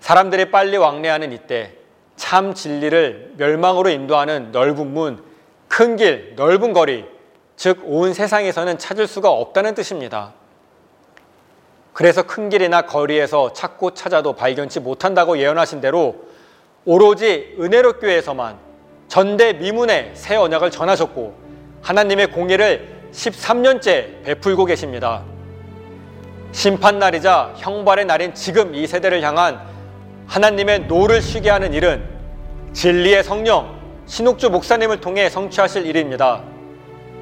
사람들이 0.00 0.50
빨리 0.50 0.76
왕래하는 0.76 1.32
이때 1.32 1.72
참 2.16 2.52
진리를 2.52 3.34
멸망으로 3.38 3.88
인도하는 3.88 4.52
넓은 4.52 4.92
문, 4.92 5.22
큰 5.68 5.96
길, 5.96 6.34
넓은 6.36 6.74
거리, 6.74 7.06
즉 7.62 7.78
온 7.84 8.12
세상에서는 8.12 8.76
찾을 8.76 9.06
수가 9.06 9.30
없다는 9.30 9.76
뜻입니다. 9.76 10.32
그래서 11.92 12.24
큰 12.24 12.48
길이나 12.48 12.82
거리에서 12.86 13.52
찾고 13.52 13.94
찾아도 13.94 14.32
발견치 14.32 14.80
못한다고 14.80 15.38
예언하신 15.38 15.80
대로 15.80 16.24
오로지 16.84 17.54
은혜로 17.60 18.00
교회에서만 18.00 18.58
전대 19.06 19.52
미문의 19.52 20.10
새 20.14 20.34
언약을 20.34 20.72
전하셨고 20.72 21.34
하나님의 21.82 22.32
공의를 22.32 23.10
13년째 23.12 24.24
베풀고 24.24 24.64
계십니다. 24.64 25.22
심판날이자 26.50 27.54
형벌의 27.58 28.06
날인 28.06 28.34
지금 28.34 28.74
이 28.74 28.88
세대를 28.88 29.22
향한 29.22 29.60
하나님의 30.26 30.86
노를 30.86 31.22
쉬게 31.22 31.48
하는 31.48 31.74
일은 31.74 32.02
진리의 32.72 33.22
성령 33.22 33.78
신옥주 34.06 34.50
목사님을 34.50 35.00
통해 35.00 35.28
성취하실 35.28 35.86
일입니다. 35.86 36.50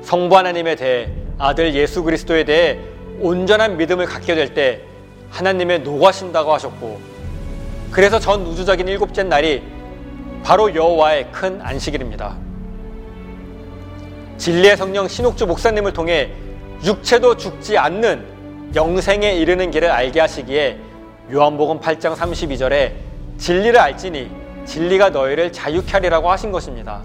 성부 0.03 0.37
하나님에 0.37 0.75
대해 0.77 1.09
아들 1.39 1.75
예수 1.75 2.03
그리스도에 2.03 2.45
대해 2.45 2.79
온전한 3.21 3.77
믿음을 3.77 4.07
갖게 4.07 4.35
될 4.35 4.55
때 4.55 4.83
하나님의 5.31 5.81
노하신다고 5.81 6.53
하셨고 6.55 7.01
그래서 7.91 8.19
전 8.19 8.43
우주적인 8.47 8.89
일곱째 8.89 9.23
날이 9.23 9.63
바로 10.43 10.75
여호와의 10.75 11.29
큰 11.31 11.61
안식일입니다. 11.63 12.37
진리의 14.39 14.77
성령 14.77 15.07
신옥주 15.07 15.47
목사님을 15.47 15.93
통해 15.93 16.33
육체도 16.85 17.37
죽지 17.37 17.77
않는 17.79 18.25
영생에 18.75 19.33
이르는 19.35 19.71
길을 19.71 19.91
알게 19.91 20.19
하시기에 20.21 20.79
요한복음 21.33 21.81
8장 21.81 22.17
32절에 22.17 22.93
진리를 23.37 23.79
알지니 23.79 24.31
진리가 24.65 25.11
너희를 25.11 25.53
자유케 25.53 25.93
하리라고 25.93 26.31
하신 26.31 26.53
것입니다. 26.53 27.03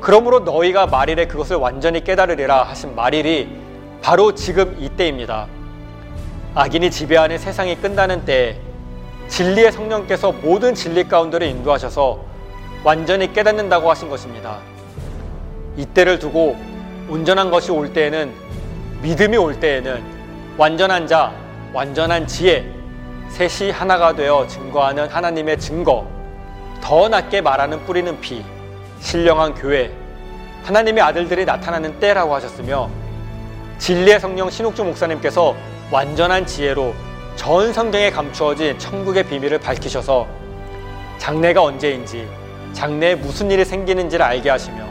그러므로 0.00 0.40
너희가 0.40 0.86
말일에 0.86 1.26
그것을 1.26 1.56
완전히 1.56 2.04
깨달으리라 2.04 2.62
하신 2.64 2.94
말일이 2.94 3.48
바로 4.02 4.34
지금 4.34 4.76
이때입니다. 4.78 5.46
악인이 6.54 6.90
지배하는 6.90 7.38
세상이 7.38 7.76
끝나는 7.76 8.24
때에 8.24 8.60
진리의 9.28 9.72
성령께서 9.72 10.32
모든 10.32 10.74
진리 10.74 11.08
가운데를 11.08 11.46
인도하셔서 11.48 12.20
완전히 12.84 13.32
깨닫는다고 13.32 13.90
하신 13.90 14.08
것입니다. 14.08 14.58
이때를 15.76 16.18
두고 16.18 16.56
온전한 17.08 17.50
것이 17.50 17.72
올 17.72 17.92
때에는 17.92 18.32
믿음이 19.02 19.36
올 19.36 19.58
때에는 19.58 20.02
완전한 20.56 21.06
자, 21.06 21.32
완전한 21.72 22.26
지혜, 22.26 22.64
셋이 23.28 23.70
하나가 23.70 24.14
되어 24.14 24.46
증거하는 24.46 25.08
하나님의 25.08 25.58
증거, 25.58 26.06
더 26.80 27.08
낮게 27.08 27.40
말하는 27.40 27.84
뿌리는 27.84 28.20
피, 28.20 28.42
신령한 29.00 29.54
교회, 29.54 29.92
하나님의 30.64 31.02
아들들이 31.02 31.44
나타나는 31.44 32.00
때라고 32.00 32.34
하셨으며 32.34 32.90
진리의 33.78 34.20
성령 34.20 34.50
신옥주 34.50 34.84
목사님께서 34.84 35.54
완전한 35.90 36.46
지혜로 36.46 36.94
전 37.36 37.72
성경에 37.72 38.10
감추어진 38.10 38.78
천국의 38.78 39.24
비밀을 39.24 39.58
밝히셔서 39.58 40.26
장래가 41.18 41.62
언제인지 41.62 42.28
장래에 42.72 43.14
무슨 43.14 43.50
일이 43.50 43.64
생기는지를 43.64 44.24
알게 44.24 44.50
하시며 44.50 44.86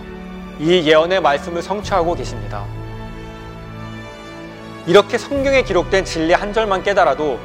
이 0.59 0.87
예언의 0.87 1.21
말씀을 1.21 1.61
성취하고 1.61 2.15
계십니다. 2.15 2.63
이렇게 4.87 5.17
성경에 5.17 5.63
기록된 5.63 6.05
진리 6.05 6.33
한 6.33 6.53
절만 6.53 6.83
깨달아도 6.83 7.39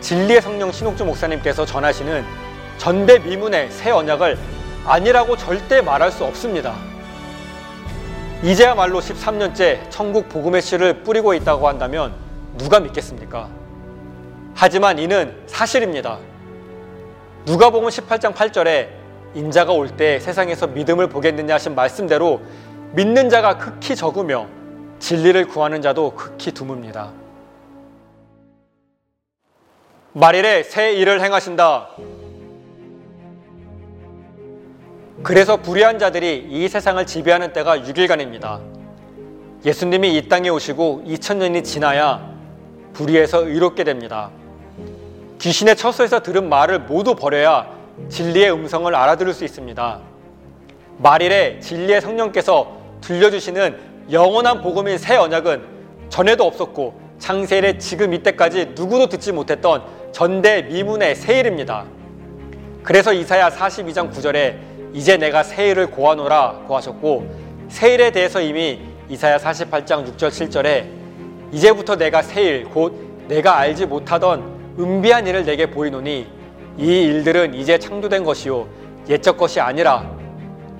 진리의 0.00 0.42
성령 0.42 0.70
신옥주 0.70 1.04
목사님께서 1.04 1.64
전하시는 1.64 2.24
전대 2.78 3.18
미문의 3.18 3.70
새 3.70 3.90
언약을 3.90 4.38
아니라고 4.86 5.36
절대 5.36 5.80
말할 5.82 6.12
수 6.12 6.24
없습니다. 6.24 6.74
이제야말로 8.42 9.00
13년째 9.00 9.90
천국 9.90 10.28
복음의 10.28 10.62
씨를 10.62 11.02
뿌리고 11.02 11.34
있다고 11.34 11.66
한다면 11.66 12.14
누가 12.56 12.78
믿겠습니까? 12.80 13.48
하지만 14.54 14.98
이는 14.98 15.36
사실입니다. 15.46 16.18
누가복음 17.46 17.88
18장 17.88 18.32
8절에 18.34 18.88
인자가 19.34 19.72
올 19.72 19.88
때 19.88 20.18
세상에서 20.20 20.68
믿음을 20.68 21.08
보겠느냐 21.08 21.54
하신 21.54 21.74
말씀대로 21.74 22.40
믿는 22.92 23.28
자가 23.28 23.58
극히 23.58 23.96
적으며 23.96 24.46
진리를 24.98 25.46
구하는 25.48 25.82
자도 25.82 26.12
극히 26.14 26.52
드뭅니다. 26.52 27.10
말일에 30.12 30.62
새 30.62 30.94
일을 30.94 31.20
행하신다. 31.22 31.88
그래서 35.22 35.56
불의한 35.56 35.98
자들이 35.98 36.46
이 36.50 36.68
세상을 36.68 37.04
지배하는 37.06 37.52
때가 37.52 37.78
6일간입니다. 37.78 38.60
예수님이 39.64 40.16
이 40.16 40.28
땅에 40.28 40.48
오시고 40.48 41.04
2000년이 41.06 41.64
지나야 41.64 42.30
불의에서 42.92 43.46
의롭게 43.46 43.84
됩니다. 43.84 44.30
귀신의 45.38 45.76
처소에서 45.76 46.20
들은 46.20 46.48
말을 46.48 46.80
모두 46.80 47.14
버려야 47.14 47.66
진리의 48.08 48.52
음성을 48.52 48.94
알아들을 48.94 49.32
수 49.32 49.44
있습니다. 49.44 50.00
말일에 50.98 51.60
진리의 51.60 52.00
성령께서 52.00 52.76
들려주시는 53.00 53.78
영원한 54.12 54.62
복음인 54.62 54.98
새 54.98 55.16
언약은 55.16 55.62
전에도 56.08 56.46
없었고 56.46 57.00
창세일에 57.18 57.78
지금 57.78 58.12
이때까지 58.14 58.72
누구도 58.74 59.08
듣지 59.08 59.32
못했던 59.32 59.82
전대 60.12 60.62
미문의 60.62 61.16
새 61.16 61.40
일입니다. 61.40 61.84
그래서 62.82 63.12
이사야 63.12 63.50
42장 63.50 64.12
9절에 64.12 64.75
이제 64.96 65.18
내가 65.18 65.42
새 65.42 65.68
일을 65.68 65.90
고하노라 65.90 66.62
고하셨고 66.66 67.26
새 67.68 67.92
일에 67.92 68.10
대해서 68.10 68.40
이미 68.40 68.80
이사야 69.10 69.36
48장 69.36 70.06
6절 70.16 70.30
7절에 70.30 70.86
이제부터 71.52 71.96
내가 71.96 72.22
새일곧 72.22 73.28
내가 73.28 73.58
알지 73.58 73.84
못하던 73.84 74.42
은비한 74.78 75.26
일을 75.26 75.44
내게 75.44 75.70
보이노니 75.70 76.26
이 76.78 76.84
일들은 76.86 77.52
이제 77.52 77.78
창조된 77.78 78.24
것이요 78.24 78.66
옛적 79.10 79.36
것이 79.36 79.60
아니라 79.60 80.10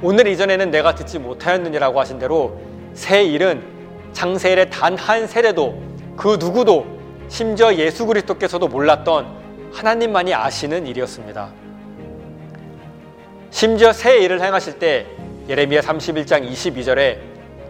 오늘 0.00 0.26
이전에는 0.28 0.70
내가 0.70 0.94
듣지 0.94 1.18
못하였느니라고 1.18 2.00
하신 2.00 2.18
대로 2.18 2.58
새 2.94 3.22
일은 3.22 3.62
창세일의 4.14 4.70
단 4.70 4.96
한 4.96 5.26
세대도 5.26 5.78
그 6.16 6.38
누구도 6.40 6.86
심지어 7.28 7.74
예수 7.74 8.06
그리스도께서도 8.06 8.66
몰랐던 8.68 9.26
하나님만이 9.74 10.32
아시는 10.32 10.86
일이었습니다. 10.86 11.65
심지어 13.56 13.90
새 13.90 14.18
일을 14.18 14.42
행하실 14.42 14.78
때 14.78 15.06
예레미야 15.48 15.80
31장 15.80 16.46
22절에 16.46 17.16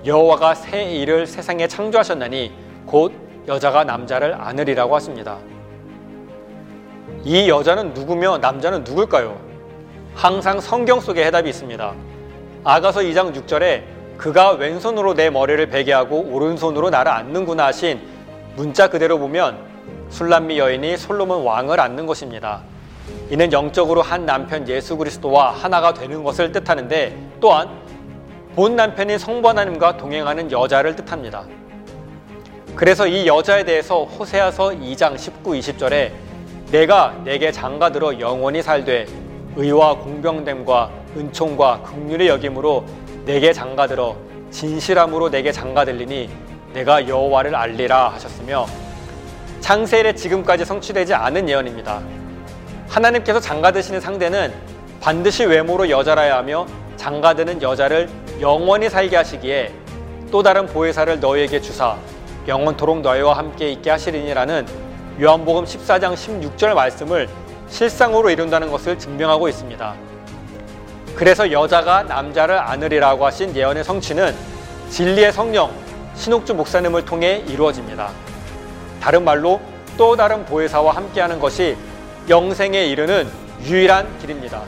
여호와가 0.05 0.57
새 0.57 0.83
일을 0.83 1.29
세상에 1.29 1.69
창조하셨나니 1.69 2.53
곧 2.87 3.13
여자가 3.47 3.85
남자를 3.85 4.35
안으리라고 4.35 4.97
하십니다. 4.97 5.39
이 7.23 7.49
여자는 7.49 7.95
누구며 7.95 8.39
남자는 8.39 8.83
누굴까요? 8.83 9.41
항상 10.13 10.59
성경 10.59 10.99
속에 10.99 11.25
해답이 11.27 11.51
있습니다. 11.51 11.95
아가서 12.65 13.03
2장 13.03 13.33
6절에 13.33 13.85
그가 14.17 14.55
왼손으로 14.55 15.15
내 15.15 15.31
머리를 15.31 15.65
베게 15.67 15.93
하고 15.93 16.21
오른손으로 16.33 16.91
나를 16.91 17.13
안는구나 17.13 17.67
하신 17.67 18.01
문자 18.57 18.89
그대로 18.91 19.21
보면 19.21 19.57
술람미 20.09 20.59
여인이 20.59 20.97
솔로몬 20.97 21.45
왕을 21.45 21.79
안는 21.79 22.07
것입니다. 22.07 22.63
이는 23.29 23.53
영적으로 23.53 24.03
한 24.03 24.25
남편 24.25 24.69
예수 24.69 24.97
그리스도와 24.97 25.51
하나가 25.51 25.93
되는 25.93 26.23
것을 26.23 26.53
뜻하는데 26.53 27.17
또한 27.41 27.69
본 28.55 28.77
남편인 28.77 29.19
성부 29.19 29.49
하나님과 29.49 29.97
동행하는 29.97 30.53
여자를 30.53 30.95
뜻합니다. 30.95 31.45
그래서 32.77 33.07
이 33.07 33.27
여자에 33.27 33.65
대해서 33.65 34.05
호세아서 34.05 34.71
2장 34.71 35.19
19, 35.19 35.51
20절에 35.53 36.13
내가 36.71 37.15
내게 37.25 37.51
장가들어 37.51 38.21
영원히 38.21 38.63
살되 38.63 39.07
의와 39.57 39.97
공병됨과 39.97 40.91
은총과 41.17 41.83
극률의 41.83 42.29
여김으로 42.29 42.85
내게 43.25 43.53
장가들어 43.53 44.17
진실함으로 44.51 45.31
내게 45.31 45.51
장가들리니 45.51 46.29
내가 46.75 47.09
여호와를 47.09 47.55
알리라 47.55 48.11
하셨으며 48.11 48.67
창세일에 49.61 50.15
지금까지 50.15 50.65
성취되지 50.65 51.15
않은 51.15 51.49
예언입니다. 51.49 52.03
하나님께서 52.89 53.41
장가드시는 53.41 54.01
상대는 54.01 54.53
반드시 55.01 55.45
외모로 55.45 55.91
여자라야 55.91 56.37
하며 56.37 56.67
장가드는 56.97 57.63
여자를 57.63 58.09
영원히 58.41 58.89
살게 58.89 59.17
하시기에 59.17 59.73
또 60.31 60.43
다른 60.43 60.67
보혜사를 60.67 61.21
너희에게 61.21 61.61
주사 61.61 61.97
영원토록 62.49 63.01
너희와 63.01 63.37
함께 63.37 63.71
있게 63.73 63.91
하시리니라는 63.91 64.67
요한복음 65.21 65.65
14장 65.65 66.15
16절 66.15 66.75
말씀을 66.75 67.29
실상으로 67.69 68.31
이룬다는 68.31 68.71
것을 68.71 68.99
증명하고 68.99 69.49
있습니다. 69.49 69.95
그래서 71.15 71.51
여자가 71.51 72.03
남자를 72.03 72.59
안으리라고 72.59 73.25
하신 73.27 73.57
예언의 73.57 73.85
성취는 73.85 74.35
진리의 74.91 75.33
성령 75.33 75.71
신옥주 76.15 76.55
목사님을 76.55 77.05
통해 77.05 77.43
이루어집니다. 77.47 78.11
다른 79.01 79.25
말로 79.25 79.61
또 79.97 80.15
다른 80.15 80.45
보혜사와 80.45 80.95
함께하는 80.95 81.41
것이 81.41 81.77
영생에 82.29 82.87
이르는 82.87 83.29
유일한 83.63 84.19
길입니다. 84.19 84.63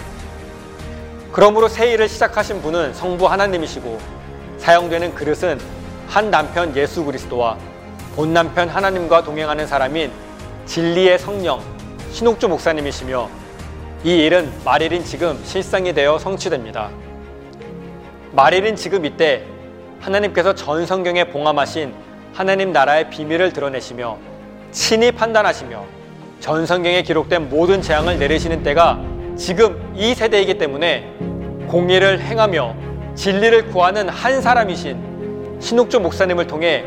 그러므로 1.33 1.69
새 1.69 1.93
일을 1.93 2.09
시작하신 2.09 2.63
분은 2.63 2.95
성부 2.95 3.27
하나님이시고 3.27 3.99
사용되는 4.59 5.15
그릇은 5.15 5.59
한 6.07 6.31
남편 6.31 6.75
예수 6.77 7.05
그리스도와 7.05 7.59
본 8.15 8.33
남편 8.33 8.69
하나님과 8.69 9.23
동행하는 9.25 9.67
사람인 9.67 10.11
진리의 10.67 11.19
성령 11.19 11.61
신옥주 12.13 12.49
목사님이시며 12.49 13.29
이 14.05 14.17
일은 14.25 14.53
말일인 14.65 15.05
지금 15.05 15.41
실상이 15.45 15.93
되어 15.93 16.19
성취됩니다. 16.19 16.91
말일인 18.33 18.77
지금 18.77 19.05
이때 19.05 19.45
하나님께서 20.01 20.55
전 20.55 20.87
성경에 20.87 21.25
봉함하신 21.25 21.93
하나님 22.33 22.73
나라의 22.73 23.11
비밀을 23.11 23.53
드러내시며 23.53 24.17
친히 24.71 25.11
판단하시며 25.11 25.98
전 26.41 26.67
성경에 26.67 27.03
기록된 27.03 27.49
모든 27.49 27.83
재앙을 27.83 28.19
내리시는 28.19 28.63
때가 28.63 29.01
지금 29.37 29.93
이 29.97 30.15
세대이기 30.15 30.59
때문에 30.59 31.13
공의를 31.69 32.21
행하며 32.21 32.75
진리를 33.15 33.69
구하는 33.69 34.09
한 34.09 34.41
사람이신 34.41 35.59
신옥주 35.61 36.01
목사님을 36.01 36.47
통해 36.47 36.85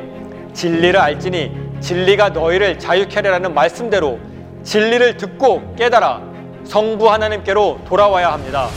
진리를 0.53 0.97
알지니 0.97 1.51
진리가 1.81 2.29
너희를 2.29 2.79
자유케 2.79 3.15
하리라는 3.15 3.53
말씀대로 3.53 4.19
진리를 4.63 5.17
듣고 5.17 5.75
깨달아 5.75 6.21
성부 6.63 7.11
하나님께로 7.11 7.79
돌아와야 7.85 8.31
합니다. 8.31 8.69